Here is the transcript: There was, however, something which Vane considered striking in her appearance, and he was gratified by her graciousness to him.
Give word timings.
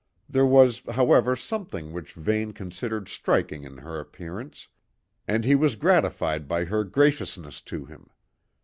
There 0.27 0.47
was, 0.47 0.81
however, 0.89 1.35
something 1.35 1.91
which 1.93 2.13
Vane 2.15 2.53
considered 2.53 3.07
striking 3.07 3.65
in 3.65 3.77
her 3.77 3.99
appearance, 3.99 4.67
and 5.27 5.45
he 5.45 5.53
was 5.53 5.75
gratified 5.75 6.47
by 6.47 6.65
her 6.65 6.83
graciousness 6.83 7.61
to 7.61 7.85
him. 7.85 8.09